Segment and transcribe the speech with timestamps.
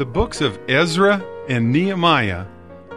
[0.00, 2.46] The books of Ezra and Nehemiah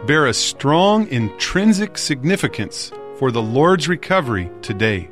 [0.06, 5.10] bear a strong intrinsic significance for the Lord's recovery today.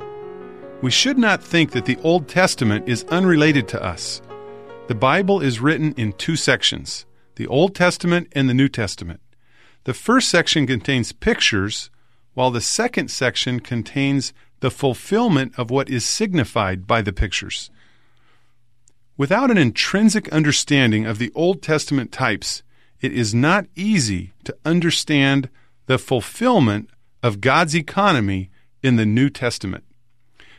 [0.81, 4.23] We should not think that the Old Testament is unrelated to us.
[4.87, 9.19] The Bible is written in two sections the Old Testament and the New Testament.
[9.83, 11.91] The first section contains pictures,
[12.33, 17.69] while the second section contains the fulfillment of what is signified by the pictures.
[19.15, 22.63] Without an intrinsic understanding of the Old Testament types,
[22.99, 25.49] it is not easy to understand
[25.85, 26.89] the fulfillment
[27.21, 28.49] of God's economy
[28.81, 29.83] in the New Testament.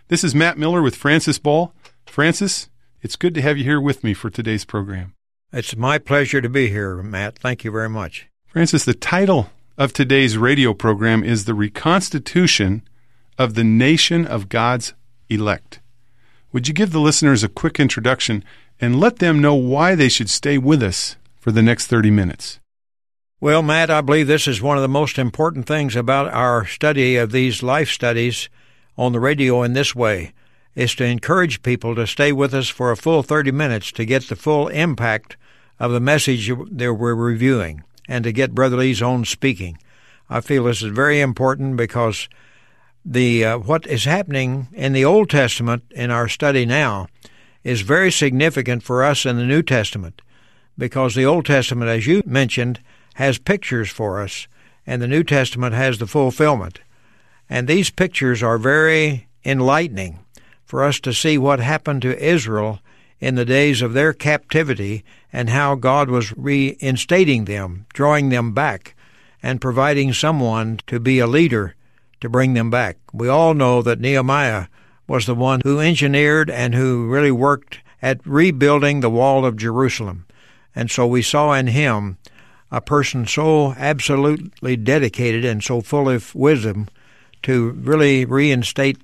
[0.07, 1.73] This is Matt Miller with Francis Ball.
[2.07, 2.71] Francis,
[3.03, 5.15] it's good to have you here with me for today's program.
[5.53, 7.39] It's my pleasure to be here, Matt.
[7.39, 8.29] Thank you very much.
[8.47, 12.83] Francis, the title of today's radio program is The Reconstitution
[13.37, 14.95] of the Nation of God's
[15.29, 15.81] Elect.
[16.55, 18.45] Would you give the listeners a quick introduction
[18.81, 22.61] and let them know why they should stay with us for the next 30 minutes?
[23.41, 27.17] Well, Matt, I believe this is one of the most important things about our study
[27.17, 28.49] of these life studies
[28.97, 30.33] on the radio in this way
[30.77, 34.29] is to encourage people to stay with us for a full 30 minutes to get
[34.29, 35.37] the full impact
[35.81, 39.77] of the message that we're reviewing and to get Brother Lee's own speaking.
[40.31, 42.29] I feel this is very important because
[43.05, 47.07] the uh, what is happening in the Old Testament in our study now
[47.63, 50.23] is very significant for us in the New Testament
[50.79, 52.81] because the Old Testament, as you mentioned,
[53.15, 54.49] has pictures for us,
[54.87, 56.81] and the New Testament has the fulfillment.
[57.49, 60.19] And these pictures are very enlightening
[60.65, 62.81] for us to see what happened to Israel
[63.21, 68.97] in the days of their captivity and how God was reinstating them, drawing them back,
[69.43, 71.75] and providing someone to be a leader
[72.25, 72.97] to bring them back.
[73.13, 74.67] We all know that Nehemiah
[75.07, 80.27] was the one who engineered and who really worked at rebuilding the wall of Jerusalem.
[80.75, 82.19] And so we saw in him
[82.71, 86.89] a person so absolutely dedicated and so full of wisdom
[87.43, 88.99] to really reinstate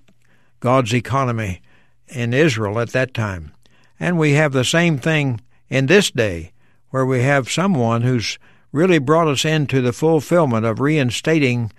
[0.59, 1.63] God's economy
[2.09, 3.53] in Israel at that time.
[4.01, 6.53] And we have the same thing in this day,
[6.89, 8.39] where we have someone who's
[8.73, 11.71] really brought us into the fulfillment of reinstating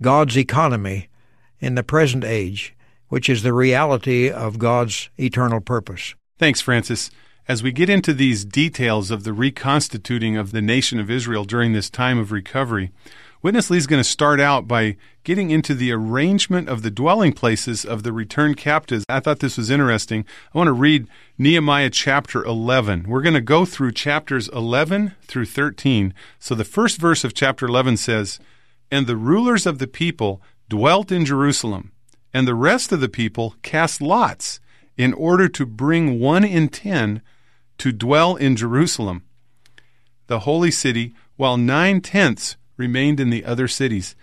[0.00, 1.08] God's economy
[1.60, 2.74] in the present age,
[3.08, 6.14] which is the reality of God's eternal purpose.
[6.38, 7.10] Thanks, Francis.
[7.48, 11.72] As we get into these details of the reconstituting of the nation of Israel during
[11.72, 12.92] this time of recovery,
[13.40, 17.32] Witness Lee is going to start out by getting into the arrangement of the dwelling
[17.32, 19.04] places of the returned captives.
[19.08, 20.24] I thought this was interesting.
[20.52, 21.06] I want to read
[21.38, 23.04] Nehemiah chapter 11.
[23.06, 26.14] We're going to go through chapters 11 through 13.
[26.40, 28.40] So the first verse of chapter 11 says,
[28.90, 31.92] And the rulers of the people dwelt in Jerusalem,
[32.32, 34.60] and the rest of the people cast lots
[34.96, 37.22] in order to bring one in ten
[37.78, 39.22] to dwell in Jerusalem,
[40.26, 44.16] the holy city, while nine tenths remained in the other cities.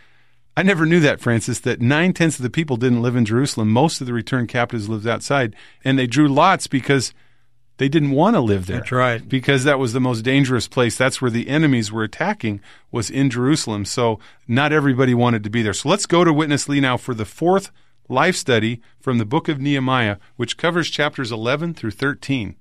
[0.58, 3.70] I never knew that, Francis, that nine tenths of the people didn't live in Jerusalem.
[3.72, 5.56] Most of the returned captives lived outside.
[5.84, 7.14] And they drew lots because
[7.78, 8.78] they didn't want to live there.
[8.78, 9.28] That's right.
[9.28, 10.98] Because that was the most dangerous place.
[10.98, 13.86] That's where the enemies were attacking, was in Jerusalem.
[13.86, 15.74] So not everybody wanted to be there.
[15.74, 17.72] So let's go to Witness Lee now for the fourth
[18.08, 22.56] life study from the book of Nehemiah, which covers chapters 11 through 13.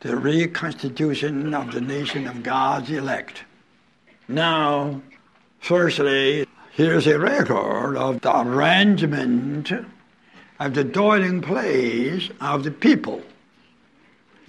[0.00, 3.44] The reconstitution of the nation of God's elect.
[4.28, 5.02] Now,
[5.58, 9.72] firstly, here's a record of the arrangement
[10.60, 13.22] of the dwelling place of the people.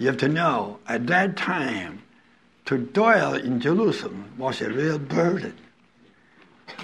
[0.00, 2.02] You have to know, at that time,
[2.64, 5.54] to dwell in Jerusalem was a real burden.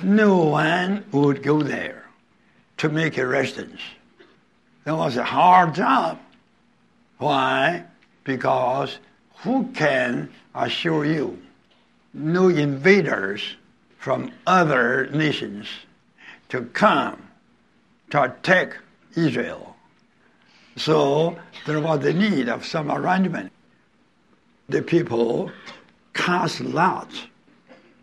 [0.03, 2.05] No one would go there
[2.77, 3.81] to make a residence.
[4.85, 6.21] It was a hard job.
[7.17, 7.85] Why?
[8.25, 8.99] Because
[9.37, 11.39] who can assure you
[12.13, 13.57] no invaders
[13.97, 15.69] from other nations
[16.51, 17.29] to come
[18.11, 18.77] to attack
[19.15, 19.76] Israel.
[20.77, 23.51] So there was the need of some arrangement.
[24.69, 25.51] The people
[26.13, 27.27] cast lots,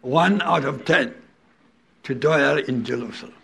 [0.02, 1.14] one out of ten,
[2.04, 3.36] to dwell in Jerusalem.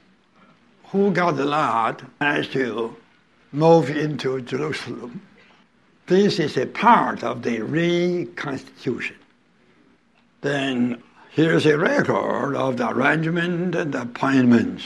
[0.91, 2.95] Who got the lot has to
[3.51, 5.21] move into Jerusalem
[6.07, 9.15] This is a part of the reconstitution.
[10.41, 14.85] Then here's a record of the arrangement and the appointments.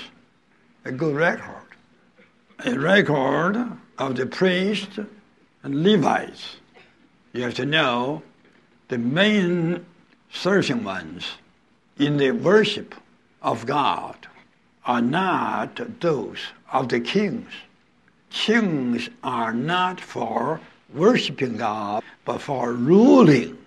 [0.84, 1.64] A good record.
[2.66, 3.56] A record
[3.98, 5.00] of the priests
[5.64, 6.58] and Levites.
[7.34, 8.22] You have to know
[8.88, 9.86] the main
[10.32, 11.26] certain ones
[11.98, 12.96] in the worship
[13.42, 14.28] of God
[14.86, 16.40] are not those
[16.72, 17.50] of the kings.
[18.30, 20.60] Kings are not for
[20.94, 23.58] worshiping God, but for ruling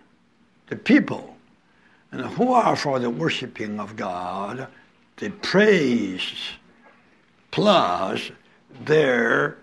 [0.69, 1.37] the people.
[2.13, 4.69] And who are for the worshiping of God?
[5.17, 6.51] The priests
[7.51, 8.31] plus
[8.85, 9.57] their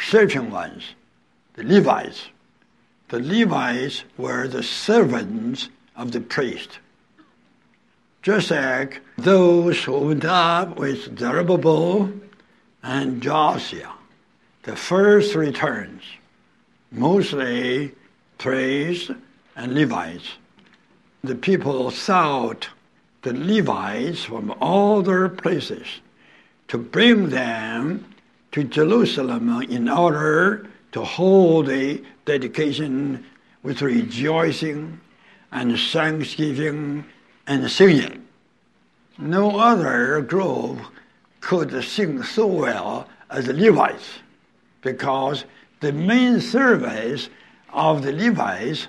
[0.00, 0.94] certain ones,
[1.54, 2.28] the Levites.
[3.08, 6.78] The Levites were the servants of the priest.
[8.22, 12.12] Just like those who went up with Zerubbabel
[12.82, 13.94] and Joshua,
[14.62, 16.02] the first returns,
[16.92, 17.94] mostly
[18.38, 19.10] priests
[19.56, 20.28] and Levites.
[21.24, 22.68] The people sought
[23.22, 25.86] the Levites from all their places
[26.68, 28.09] to bring them
[28.52, 33.24] to Jerusalem in order to hold a dedication
[33.62, 35.00] with rejoicing
[35.52, 37.04] and thanksgiving
[37.46, 38.26] and singing.
[39.18, 40.78] No other group
[41.40, 44.18] could sing so well as the Levites
[44.82, 45.44] because
[45.80, 47.28] the main service
[47.72, 48.88] of the Levites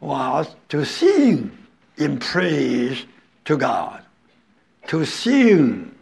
[0.00, 1.56] was to sing
[1.96, 3.04] in praise
[3.44, 4.02] to God,
[4.88, 5.94] to sing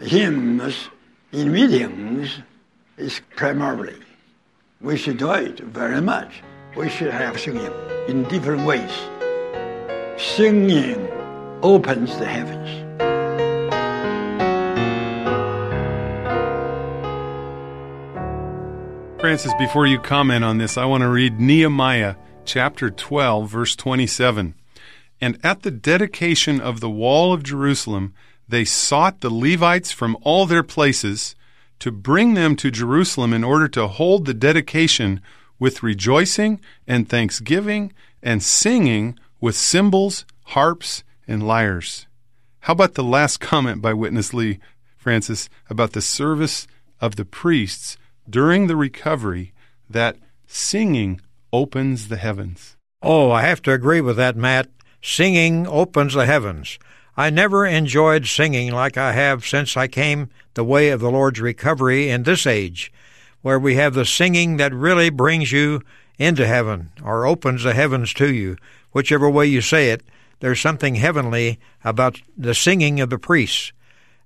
[0.00, 0.88] hymns
[1.32, 2.38] in meetings
[2.96, 3.96] is primarily.
[4.80, 6.42] We should do it very much.
[6.76, 7.72] We should have singing
[8.08, 8.90] in different ways.
[10.16, 11.08] Singing
[11.62, 12.84] opens the heavens.
[19.20, 22.14] Francis, before you comment on this, I want to read Nehemiah
[22.44, 24.54] chapter 12, verse 27.
[25.20, 28.14] And at the dedication of the wall of Jerusalem,
[28.48, 31.34] they sought the Levites from all their places
[31.78, 35.20] to bring them to Jerusalem in order to hold the dedication
[35.58, 37.92] with rejoicing and thanksgiving
[38.22, 42.06] and singing with cymbals, harps, and lyres.
[42.60, 44.58] How about the last comment by Witness Lee,
[44.96, 46.66] Francis, about the service
[47.00, 47.96] of the priests
[48.28, 49.52] during the recovery
[49.88, 50.16] that
[50.46, 51.20] singing
[51.52, 52.76] opens the heavens?
[53.02, 54.68] Oh, I have to agree with that, Matt.
[55.00, 56.78] Singing opens the heavens.
[57.18, 61.40] I never enjoyed singing like I have since I came the way of the Lord's
[61.40, 62.92] recovery in this age,
[63.42, 65.82] where we have the singing that really brings you
[66.16, 68.56] into heaven or opens the heavens to you.
[68.92, 70.04] Whichever way you say it,
[70.38, 73.72] there's something heavenly about the singing of the priests.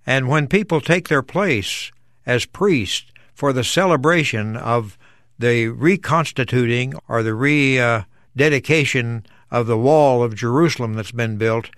[0.04, 1.90] And when people take their place
[2.26, 4.98] as priests for the celebration of
[5.38, 11.70] the reconstituting or the rededication uh, of the wall of Jerusalem that's been built,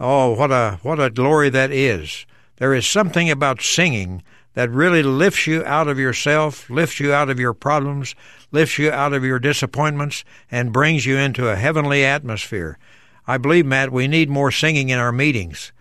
[0.00, 2.24] Oh, what a what a glory that is.
[2.56, 4.22] There is something about singing
[4.54, 8.14] that really lifts you out of yourself, lifts you out of your problems,
[8.52, 12.78] lifts you out of your disappointments, and brings you into a heavenly atmosphere.
[13.26, 15.72] I believe, Matt, we need more singing in our meetings.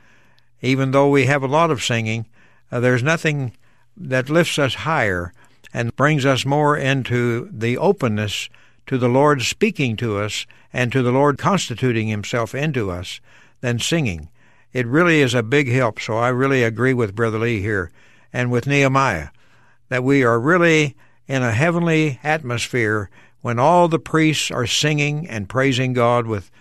[0.61, 2.25] Even though we have a lot of singing,
[2.71, 3.53] uh, there's nothing
[3.95, 5.31] that lifts us higher
[5.73, 8.49] and brings us more into the openness
[8.87, 13.21] to the Lord speaking to us and to the Lord constituting Himself into us
[13.61, 14.29] than singing.
[14.73, 17.91] It really is a big help, so I really agree with Brother Lee here
[18.31, 19.29] and with Nehemiah
[19.89, 20.95] that we are really
[21.27, 23.09] in a heavenly atmosphere
[23.41, 26.51] when all the priests are singing and praising God with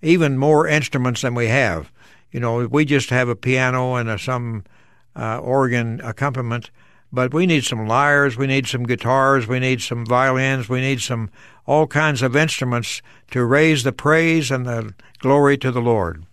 [0.00, 1.92] even more instruments than we have.
[2.30, 4.64] You know, we just have a piano and a, some
[5.14, 6.70] uh, organ accompaniment,
[7.12, 11.00] but we need some lyres, we need some guitars, we need some violins, we need
[11.02, 11.30] some
[11.66, 16.24] all kinds of instruments to raise the praise and the glory to the Lord.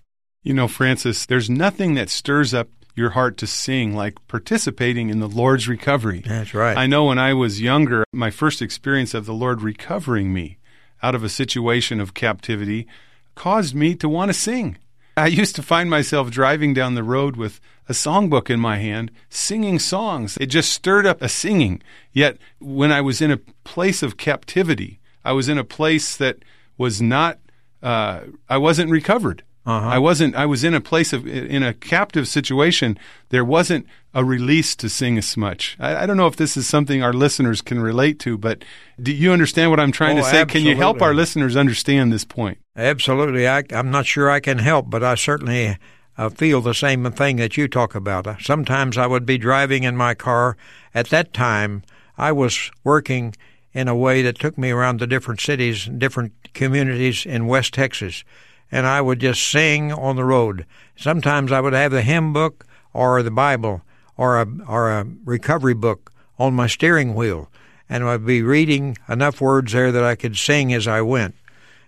[0.50, 5.20] You know, Francis, there's nothing that stirs up your heart to sing like participating in
[5.20, 6.24] the Lord's recovery.
[6.26, 6.76] That's right.
[6.76, 10.58] I know when I was younger, my first experience of the Lord recovering me
[11.04, 12.88] out of a situation of captivity
[13.36, 14.80] caused me to want to sing.
[15.16, 19.12] I used to find myself driving down the road with a songbook in my hand,
[19.30, 20.36] singing songs.
[20.42, 21.84] It just stirred up a singing.
[22.12, 26.38] Yet, when I was in a place of captivity, I was in a place that
[26.76, 27.38] was not,
[27.84, 29.44] uh, I wasn't recovered.
[29.70, 29.88] Uh-huh.
[29.88, 30.36] I wasn't.
[30.36, 32.98] I was in a place of in a captive situation.
[33.30, 33.86] There wasn't
[34.16, 35.78] a release to sing as much.
[35.80, 38.66] I, I, don't know if this is something our listeners can relate to, but
[39.00, 40.42] do you understand what I'm trying oh, to say?
[40.42, 40.62] Absolutely.
[40.62, 42.58] Can you help our listeners understand this point?
[42.76, 43.48] Absolutely.
[43.48, 45.78] I, am not sure I can help, but I certainly
[46.18, 48.26] uh, feel the same thing that you talk about.
[48.26, 50.58] Uh, sometimes I would be driving in my car.
[50.96, 51.84] At that time,
[52.18, 53.36] I was working
[53.74, 57.76] in a way that took me around the different cities and different communities in West
[57.76, 58.24] Texas.
[58.72, 60.66] And I would just sing on the road.
[60.96, 63.82] Sometimes I would have the hymn book or the Bible
[64.18, 67.50] or a, or a recovery book on my steering wheel.
[67.88, 71.36] And I'd be reading enough words there that I could sing as I went.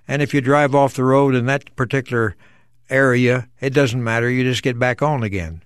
[0.08, 2.36] And if you drive off the road in that particular
[2.90, 4.30] area, it doesn't matter.
[4.30, 5.62] You just get back on again.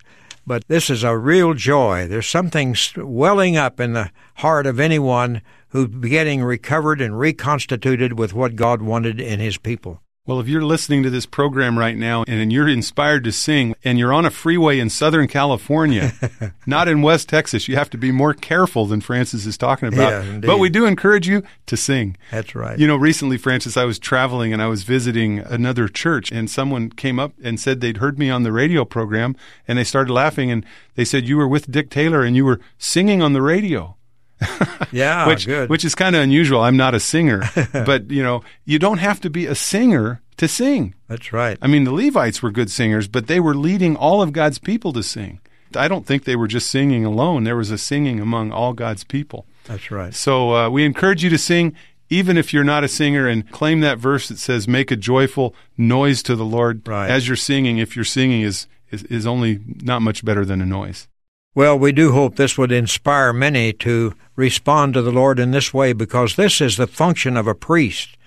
[0.48, 2.08] But this is a real joy.
[2.08, 8.34] There's something welling up in the heart of anyone who's getting recovered and reconstituted with
[8.34, 10.02] what God wanted in His people.
[10.28, 14.00] Well, if you're listening to this program right now and you're inspired to sing and
[14.00, 16.14] you're on a freeway in Southern California,
[16.66, 20.26] not in West Texas, you have to be more careful than Francis is talking about.
[20.26, 22.18] Yeah, but we do encourage you to sing.
[22.32, 22.80] That's right.
[22.80, 26.90] You know, recently, Francis, I was traveling and I was visiting another church and someone
[26.90, 29.36] came up and said they'd heard me on the radio program
[29.68, 30.66] and they started laughing and
[30.96, 33.96] they said, You were with Dick Taylor and you were singing on the radio.
[34.92, 35.70] yeah, which, good.
[35.70, 36.62] Which is kind of unusual.
[36.62, 40.48] I'm not a singer, but you know, you don't have to be a singer to
[40.48, 40.94] sing.
[41.08, 41.58] That's right.
[41.62, 44.94] I mean, the Levites were good singers, but they were leading all of God's people
[44.94, 45.40] to sing.
[45.76, 47.44] I don't think they were just singing alone.
[47.44, 49.46] There was a singing among all God's people.
[49.66, 50.14] That's right.
[50.14, 51.76] So uh, we encourage you to sing,
[52.10, 55.56] even if you're not a singer, and claim that verse that says, "Make a joyful
[55.78, 57.10] noise to the Lord." Right.
[57.10, 60.66] As you're singing, if your singing is, is is only not much better than a
[60.66, 61.08] noise.
[61.56, 65.74] Well, we do hope this would inspire many to respond to the Lord in this
[65.74, 68.18] way because this is the function of a priest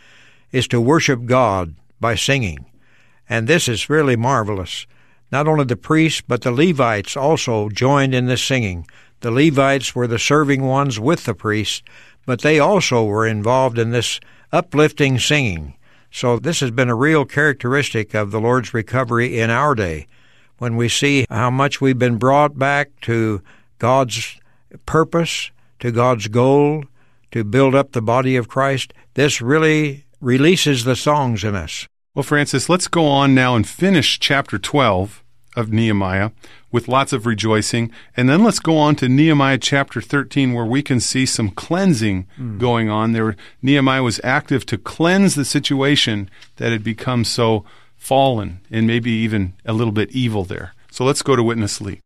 [0.50, 2.64] is to worship God by singing.
[3.28, 4.86] And this is really marvelous.
[5.30, 8.86] Not only the priests, but the Levites also joined in this singing.
[9.20, 11.82] The Levites were the serving ones with the priests,
[12.24, 14.20] but they also were involved in this
[14.52, 15.74] uplifting singing.
[16.10, 20.06] So this has been a real characteristic of the Lord's recovery in our day
[20.58, 23.42] when we see how much we've been brought back to
[23.78, 24.38] God's
[24.86, 25.50] purpose,
[25.80, 26.84] to God's goal,
[27.30, 31.86] to build up the body of Christ, this really releases the songs in us.
[32.14, 35.22] Well, Francis, let's go on now and finish chapter 12
[35.56, 36.30] of Nehemiah
[36.70, 37.90] with lots of rejoicing.
[38.16, 42.26] And then let's go on to Nehemiah chapter 13, where we can see some cleansing
[42.38, 42.58] mm.
[42.58, 43.12] going on.
[43.12, 47.64] There, Nehemiah was active to cleanse the situation that had become so
[47.98, 50.72] fallen and maybe even a little bit evil there.
[50.90, 52.00] So let's go to Witness Lee.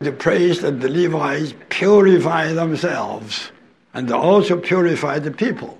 [0.00, 3.52] The priests and the Levites purify themselves
[3.94, 5.78] and also purify the people.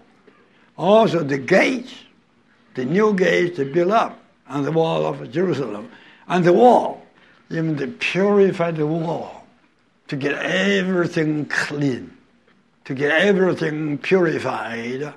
[0.76, 1.92] Also, the gates,
[2.74, 5.90] the new gates they build up on the wall of Jerusalem,
[6.28, 7.04] and the wall,
[7.50, 9.46] even they purify the wall
[10.08, 12.16] to get everything clean,
[12.84, 15.14] to get everything purified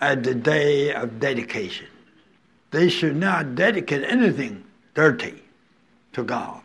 [0.00, 1.86] at the day of dedication
[2.70, 5.42] they should not dedicate anything dirty
[6.12, 6.60] to God.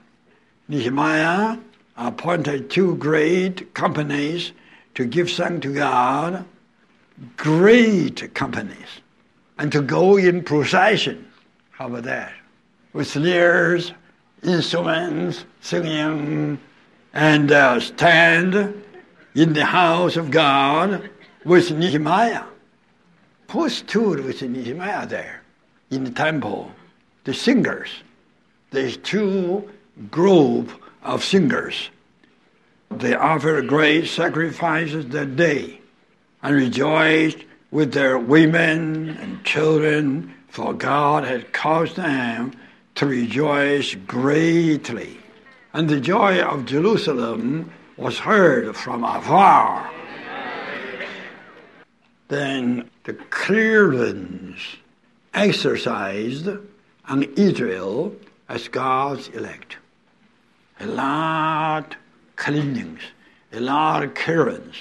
[0.67, 1.57] Nehemiah
[1.97, 4.51] appointed two great companies
[4.95, 6.45] to give thanks to God,
[7.37, 9.01] great companies,
[9.57, 11.27] and to go in procession.
[11.71, 12.33] How about that?
[12.93, 13.91] With lyres,
[14.43, 16.59] instruments, singing,
[17.13, 18.83] and uh, stand
[19.35, 21.09] in the house of God
[21.43, 22.43] with Nehemiah.
[23.51, 25.34] Who stood with Nehemiah there?
[25.91, 26.71] In the temple,
[27.23, 27.89] the singers.
[28.71, 29.69] There's two
[30.11, 30.71] group
[31.03, 31.89] of singers.
[32.91, 35.79] They offered great sacrifices that day
[36.41, 37.39] and rejoiced
[37.71, 42.53] with their women and children, for God had caused them
[42.95, 45.17] to rejoice greatly.
[45.73, 49.89] And the joy of Jerusalem was heard from afar.
[52.27, 54.77] Then the clearance
[55.35, 56.47] exercised
[57.07, 58.15] on Israel
[58.49, 59.77] as God's elect.
[60.79, 61.95] A lot
[62.37, 63.01] cleanings,
[63.53, 64.77] a lot of clearance.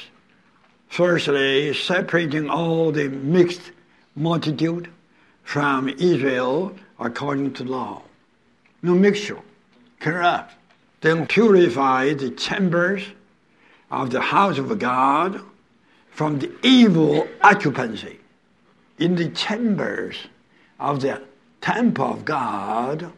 [0.88, 3.72] Firstly, separating all the mixed
[4.14, 4.88] multitude
[5.42, 8.02] from Israel according to law.
[8.82, 9.40] No mixture,
[10.06, 10.50] up.
[11.00, 13.02] Then purify the chambers
[13.90, 15.40] of the house of God
[16.10, 18.20] from the evil occupancy.
[18.98, 20.16] In the chambers
[20.78, 21.22] of the
[21.60, 23.12] temple of God,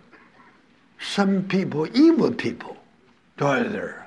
[1.01, 2.77] some people, evil people,
[3.37, 4.07] dwell there.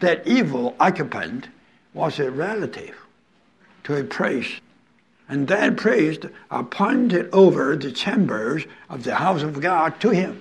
[0.00, 1.48] That evil occupant
[1.94, 2.96] was a relative
[3.84, 4.60] to a priest.
[5.28, 10.40] And that priest appointed over the chambers of the house of God to him.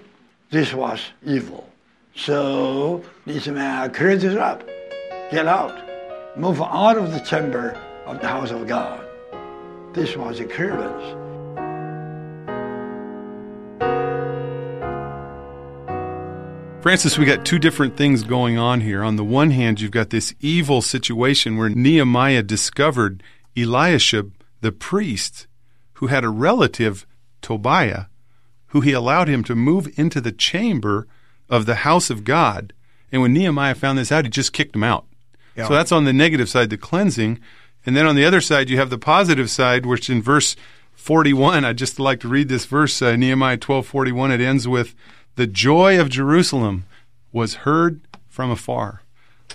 [0.50, 1.70] This was evil.
[2.16, 4.68] So cleared this up.
[5.32, 6.38] Get out.
[6.38, 9.06] Move out of the chamber of the house of God.
[9.94, 11.21] This was a clearance.
[16.82, 19.04] Francis, we got two different things going on here.
[19.04, 23.22] On the one hand, you've got this evil situation where Nehemiah discovered
[23.56, 25.46] Eliashib, the priest,
[25.94, 27.06] who had a relative,
[27.44, 28.06] Tobiah,
[28.68, 31.08] who he allowed him to move into the chamber
[31.50, 32.74] of the house of God.
[33.12, 35.06] And when Nehemiah found this out, he just kicked him out.
[35.56, 35.68] Yeah.
[35.68, 37.40] So that's on the negative side, the cleansing.
[37.86, 40.56] And then on the other side, you have the positive side, which in verse
[40.94, 44.32] 41, I'd just like to read this verse, uh, Nehemiah 12 41.
[44.32, 44.96] It ends with,
[45.36, 46.86] The joy of Jerusalem
[47.32, 49.02] was heard from afar.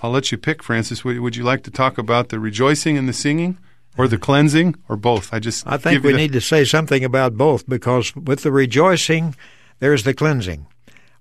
[0.02, 1.04] I'll let you pick, Francis.
[1.04, 3.58] Would, would you like to talk about the rejoicing and the singing,
[3.96, 5.32] or the cleansing, or both?
[5.32, 8.52] I just I think we the- need to say something about both because with the
[8.52, 9.34] rejoicing,
[9.78, 10.66] there's the cleansing.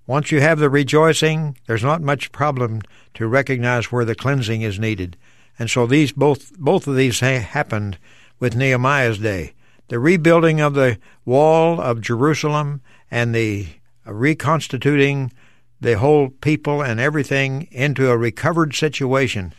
[0.06, 2.80] Once you have the rejoicing, there's not much problem
[3.14, 5.16] to recognize where the cleansing is needed.
[5.58, 7.98] And so these both both of these ha- happened
[8.38, 9.54] with Nehemiah's day.
[9.88, 13.68] The rebuilding of the wall of Jerusalem and the
[14.06, 15.32] reconstituting
[15.80, 19.52] the whole people and everything into a recovered situation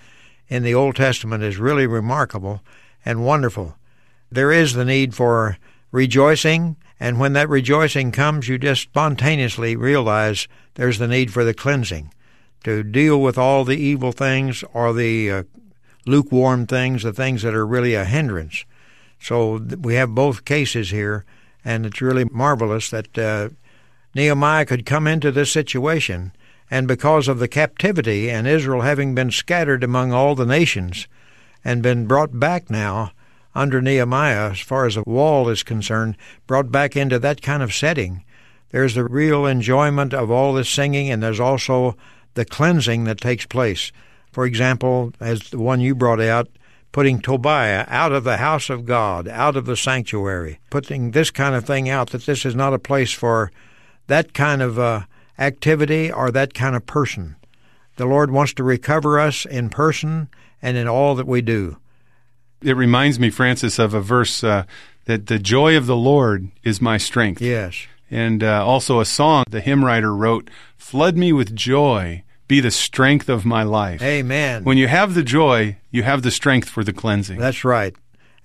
[0.47, 2.61] in the Old Testament is really remarkable
[3.05, 3.75] and wonderful.
[4.31, 5.57] There is the need for
[5.91, 11.53] rejoicing, and when that rejoicing comes, you just spontaneously realize there's the need for the
[11.53, 12.13] cleansing
[12.63, 15.43] to deal with all the evil things or the uh,
[16.05, 18.65] lukewarm things, the things that are really a hindrance.
[19.19, 21.25] So we have both cases here,
[21.63, 23.49] and it's really marvelous that uh,
[24.15, 26.31] Nehemiah could come into this situation,
[26.69, 31.07] and because of the captivity and Israel having been scattered among all the nations
[31.63, 33.11] and been brought back now
[33.55, 37.73] under Nehemiah, as far as the wall is concerned, brought back into that kind of
[37.73, 38.23] setting,
[38.69, 41.95] there's the real enjoyment of all this singing, and there's also
[42.33, 43.91] the cleansing that takes place.
[44.31, 46.49] For example, as the one you brought out,
[46.91, 51.55] putting Tobiah out of the house of God, out of the sanctuary, putting this kind
[51.55, 53.51] of thing out that this is not a place for
[54.07, 55.01] that kind of uh,
[55.37, 57.35] activity or that kind of person.
[57.97, 60.29] The Lord wants to recover us in person
[60.61, 61.77] and in all that we do.
[62.61, 64.63] It reminds me, Francis, of a verse uh,
[65.05, 67.41] that the joy of the Lord is my strength.
[67.41, 67.85] Yes.
[68.09, 72.71] And uh, also a song the hymn writer wrote, Flood me with joy, be the
[72.71, 74.01] strength of my life.
[74.01, 74.63] Amen.
[74.63, 77.39] When you have the joy, you have the strength for the cleansing.
[77.39, 77.95] That's right.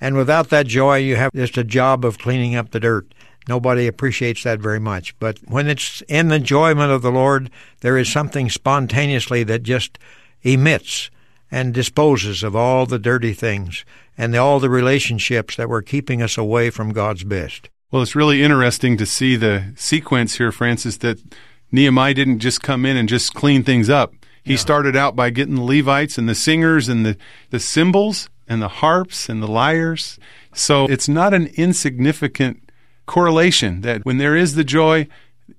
[0.00, 3.06] And without that joy, you have just a job of cleaning up the dirt.
[3.48, 5.18] Nobody appreciates that very much.
[5.18, 7.50] But when it's in the enjoyment of the Lord,
[7.80, 9.98] there is something spontaneously that just
[10.42, 11.10] emits
[11.50, 13.84] and disposes of all the dirty things
[14.16, 17.68] and all the relationships that were keeping us away from God's best.
[17.90, 21.22] Well, it's really interesting to see the sequence here, Francis, that
[21.70, 24.14] Nehemiah didn't just come in and just clean things up.
[24.42, 27.16] He started out by getting the Levites and the singers and the,
[27.50, 30.18] the cymbals and the harps and the lyres.
[30.52, 32.70] So it's not an insignificant
[33.06, 35.08] correlation that when there is the joy,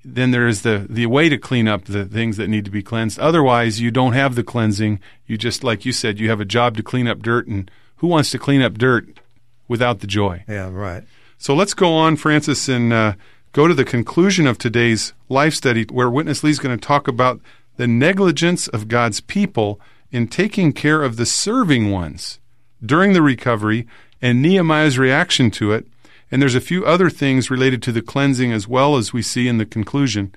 [0.03, 2.83] then there is the, the way to clean up the things that need to be
[2.83, 3.19] cleansed.
[3.19, 4.99] Otherwise, you don't have the cleansing.
[5.27, 8.07] You just, like you said, you have a job to clean up dirt, and who
[8.07, 9.19] wants to clean up dirt
[9.67, 10.43] without the joy?
[10.47, 11.03] Yeah, right.
[11.37, 13.13] So let's go on, Francis, and uh,
[13.51, 17.07] go to the conclusion of today's life study, where Witness Lee is going to talk
[17.07, 17.39] about
[17.77, 19.79] the negligence of God's people
[20.11, 22.39] in taking care of the serving ones
[22.85, 23.87] during the recovery
[24.21, 25.87] and Nehemiah's reaction to it.
[26.33, 29.47] And there's a few other things related to the cleansing as well as we see
[29.47, 30.33] in the conclusion.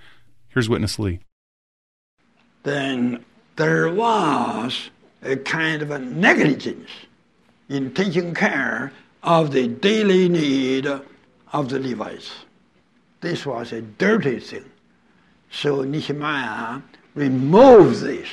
[0.48, 1.20] Here's Witness Lee.
[2.64, 3.24] then
[3.56, 4.90] there was
[5.22, 6.90] a kind of a negligence
[7.70, 12.44] in taking care of the daily need of the Levites.
[13.22, 14.70] This was a dirty thing.
[15.50, 16.82] So Nehemiah
[17.14, 18.28] removed this.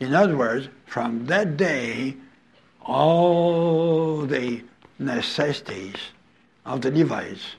[0.00, 2.14] In other words, from that day,
[2.82, 4.62] all the
[4.98, 5.96] necessities
[6.64, 7.56] of the Levites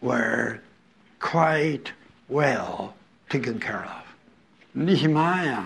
[0.00, 0.60] were
[1.20, 1.92] quite
[2.28, 2.94] well
[3.30, 4.04] taken care of.
[4.74, 5.64] Nehemiah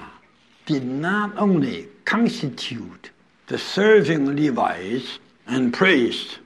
[0.67, 3.11] did not only constitute
[3.47, 6.39] the serving Levites and priests,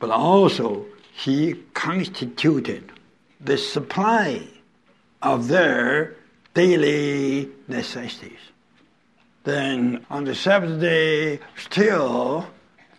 [0.00, 2.90] but also he constituted
[3.40, 4.42] the supply
[5.22, 6.16] of their
[6.54, 8.38] daily necessities.
[9.44, 12.46] Then on the seventh day, still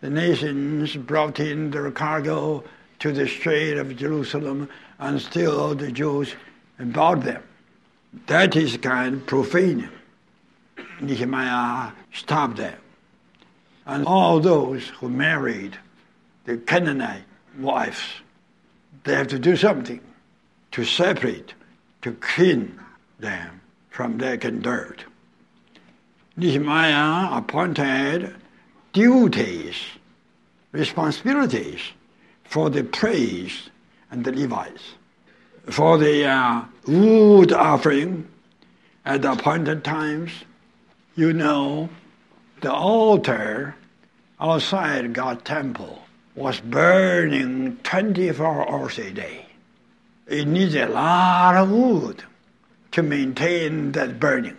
[0.04, 2.62] the nations brought in their cargo
[3.00, 4.68] to the Strait of Jerusalem,
[5.00, 6.36] and still the Jews
[6.78, 7.42] bought them.
[8.26, 9.88] That is kind of profane.
[11.00, 12.78] Nehemiah stopped them.
[13.86, 15.78] And all those who married
[16.44, 17.24] the Canaanite
[17.58, 18.04] wives,
[19.06, 20.02] they have to do something
[20.74, 21.54] to separate,
[22.02, 22.78] to clean
[23.20, 25.06] them from their dirt.
[26.36, 28.36] Nehemiah appointed
[28.94, 29.76] duties,
[30.72, 31.82] responsibilities
[32.44, 33.70] for the priests
[34.12, 34.94] and the Levites.
[35.70, 38.28] For the uh, wood offering,
[39.06, 40.32] At the appointed times,
[41.16, 41.90] you know,
[42.62, 43.76] the altar
[44.40, 46.00] outside God's temple
[46.36, 49.46] was burning 24 hours a day.
[50.26, 52.24] It needs a lot of wood
[52.92, 54.58] to maintain that burning.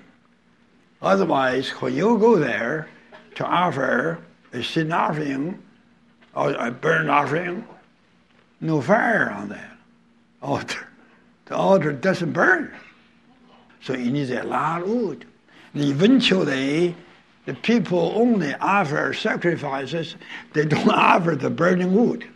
[1.01, 2.89] Otherwise, when you go there
[3.37, 4.19] to offer
[4.53, 5.63] a sin offering
[6.35, 7.67] or uh, a burnt offering,
[8.61, 9.77] no fire on that
[10.43, 10.87] altar.
[11.47, 12.73] The altar doesn't burn.
[13.83, 15.27] So it needs a lot of wood.
[15.75, 16.95] And eventually,
[17.45, 20.17] the people only offer sacrifices,
[20.53, 22.27] they don't offer the burning wood.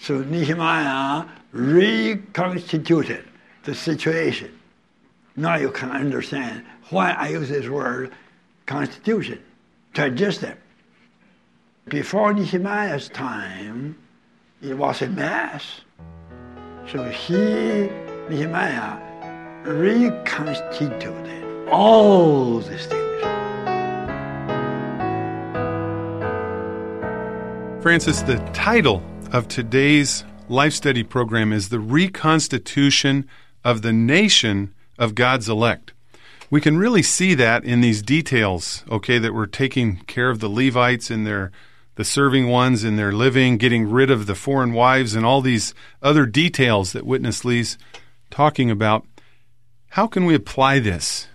[0.00, 3.24] So Nehemiah reconstituted
[3.64, 4.58] the situation.
[5.36, 8.12] Now you can understand why I use this word
[8.66, 9.42] constitution
[9.96, 10.58] adjust them.
[11.86, 13.96] Before Nehemiah's time,
[14.62, 15.80] it was a mess.
[16.90, 17.88] So he,
[18.28, 18.98] Nehemiah,
[19.64, 23.00] reconstituted all these things.
[27.82, 29.02] Francis, the title
[29.32, 33.28] of today's life study program is The Reconstitution
[33.64, 35.93] of the Nation of God's Elect.
[36.50, 40.48] We can really see that in these details, okay, that we're taking care of the
[40.48, 41.50] Levites and their
[41.96, 45.74] the serving ones in their living, getting rid of the foreign wives and all these
[46.02, 47.78] other details that Witness Lee's
[48.30, 49.06] talking about.
[49.90, 51.28] How can we apply this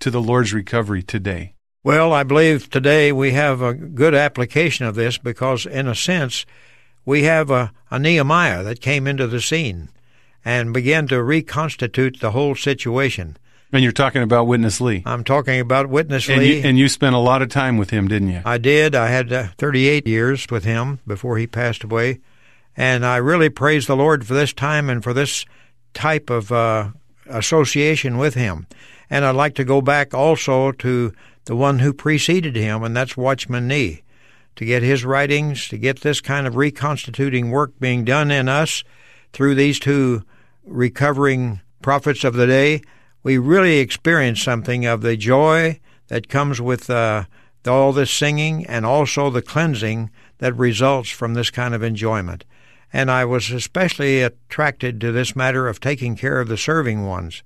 [0.00, 1.54] to the Lord's recovery today?
[1.84, 6.44] Well, I believe today we have a good application of this because, in a sense,
[7.04, 9.90] we have a, a Nehemiah that came into the scene
[10.44, 13.36] and began to reconstitute the whole situation.
[13.72, 15.02] And you're talking about Witness Lee.
[15.06, 16.58] I'm talking about Witness and Lee.
[16.58, 18.42] You, and you spent a lot of time with him, didn't you?
[18.44, 18.94] I did.
[18.94, 22.18] I had uh, 38 years with him before he passed away.
[22.76, 25.44] And I really praise the Lord for this time and for this
[25.94, 26.90] type of uh,
[27.28, 28.66] association with him.
[29.08, 31.12] And I'd like to go back also to
[31.46, 34.02] the one who preceded him, and that's Watchman Nee,
[34.56, 38.84] to get his writings, to get this kind of reconstituting work being done in us
[39.32, 40.22] through these two
[40.64, 42.82] recovering prophets of the day.
[43.22, 47.24] We really experience something of the joy that comes with uh,
[47.66, 52.44] all this singing and also the cleansing that results from this kind of enjoyment.
[52.92, 57.42] And I was especially attracted to this matter of taking care of the serving ones.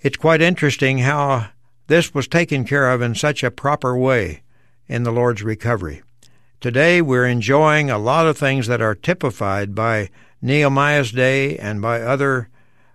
[0.00, 1.48] It's quite interesting how
[1.86, 4.42] this was taken care of in such a proper way
[4.86, 6.02] in the Lord's recovery.
[6.60, 10.10] Today we're enjoying a lot of things that are typified by
[10.40, 12.48] Nehemiah's day and by other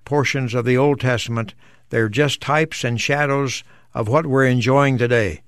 [0.08, 1.54] portions of the Old Testament.
[1.90, 3.62] They're just types and shadows
[3.94, 5.42] of what we're enjoying today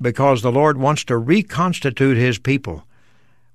[0.00, 2.84] because the Lord wants to reconstitute His people.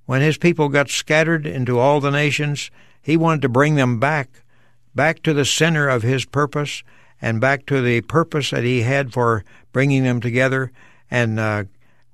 [0.04, 2.70] When His people got scattered into all the nations,
[3.02, 4.44] He wanted to bring them back,
[4.94, 6.84] back to the center of His purpose
[7.20, 10.70] and back to the purpose that He had for bringing them together
[11.10, 11.64] and uh,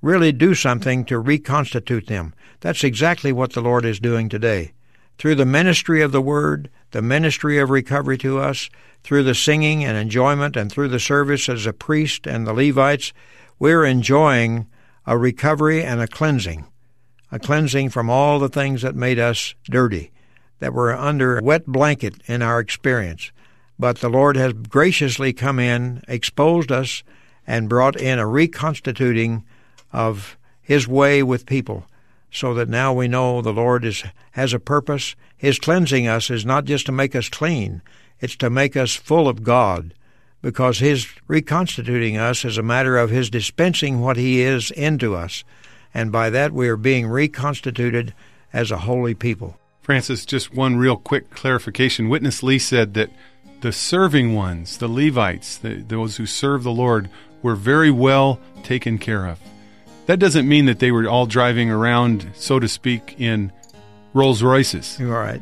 [0.01, 2.33] really do something to reconstitute them.
[2.61, 4.73] That's exactly what the Lord is doing today.
[5.17, 8.69] Through the ministry of the Word, the ministry of recovery to us,
[9.03, 13.13] through the singing and enjoyment, and through the service as a priest and the Levites,
[13.59, 14.67] we're enjoying
[15.05, 16.65] a recovery and a cleansing,
[17.31, 20.11] a cleansing from all the things that made us dirty,
[20.59, 23.31] that were under a wet blanket in our experience.
[23.77, 27.03] But the Lord has graciously come in, exposed us,
[27.45, 29.43] and brought in a reconstituting
[29.91, 31.85] of His way with people,
[32.33, 35.15] so that now we know the Lord is, has a purpose.
[35.37, 37.81] His cleansing us is not just to make us clean,
[38.19, 39.93] it's to make us full of God,
[40.41, 45.43] because His reconstituting us is a matter of His dispensing what He is into us,
[45.93, 48.13] and by that we are being reconstituted
[48.51, 49.57] as a holy people.
[49.81, 52.09] Francis, just one real quick clarification.
[52.09, 53.11] Witness Lee said that
[53.61, 57.09] the serving ones, the Levites, the, those who serve the Lord,
[57.41, 59.39] were very well taken care of.
[60.05, 63.51] That doesn't mean that they were all driving around, so to speak, in
[64.13, 64.99] Rolls Royces.
[64.99, 65.41] Right.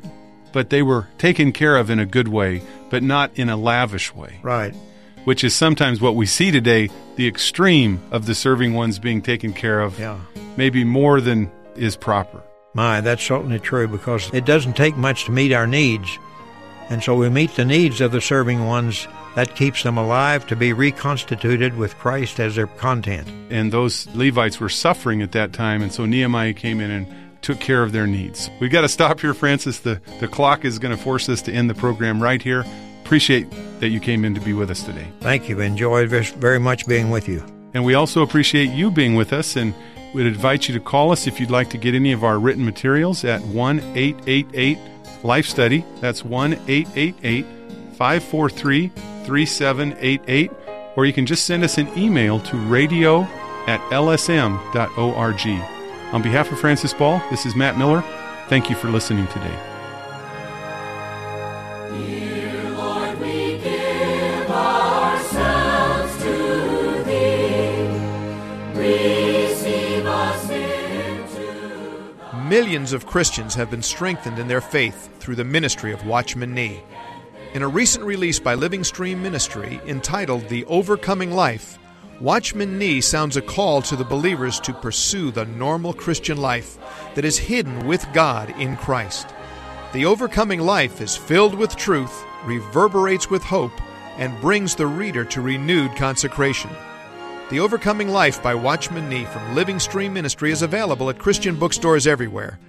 [0.54, 4.13] But they were taken care of in a good way, but not in a lavish
[4.13, 4.39] way.
[4.43, 4.76] Right.
[5.24, 9.54] Which is sometimes what we see today the extreme of the serving ones being taken
[9.54, 10.17] care of, Yeah.
[10.58, 12.41] maybe more than is proper.
[12.74, 16.17] My, that's certainly true because it doesn't take much to meet our needs.
[16.89, 19.08] And so we meet the needs of the serving ones.
[19.36, 23.30] That keeps them alive to be reconstituted with Christ as their content.
[23.50, 27.08] And those Levites were suffering at that time, and so Nehemiah came in and
[27.41, 28.50] took care of their needs.
[28.60, 29.80] We've got to stop here, Francis.
[29.80, 32.65] The, the clock is going to force us to end the program right here.
[33.04, 35.08] Appreciate that you came in to be with us today.
[35.22, 35.60] Thank you.
[35.60, 37.44] Enjoyed very much being with you.
[37.74, 39.74] And we also appreciate you being with us and
[40.13, 42.63] we'd invite you to call us if you'd like to get any of our written
[42.63, 44.78] materials at 1 888
[45.24, 45.86] Life Study.
[46.00, 47.46] That's 1 888
[47.96, 48.91] 543
[49.26, 50.52] 3788,
[50.96, 53.22] or you can just send us an email to radio
[53.68, 55.48] at lsm.org.
[56.14, 58.04] On behalf of Francis Ball, this is Matt Miller.
[58.50, 59.58] Thank you for listening today.
[72.50, 76.82] Millions of Christians have been strengthened in their faith through the ministry of Watchman Nee.
[77.54, 81.78] In a recent release by Living Stream Ministry entitled The Overcoming Life,
[82.22, 86.78] Watchman Nee sounds a call to the believers to pursue the normal Christian life
[87.14, 89.28] that is hidden with God in Christ.
[89.92, 93.74] The overcoming life is filled with truth, reverberates with hope,
[94.18, 96.70] and brings the reader to renewed consecration.
[97.50, 102.08] The Overcoming Life by Watchman Nee from Living Stream Ministry is available at Christian bookstores
[102.08, 102.60] everywhere.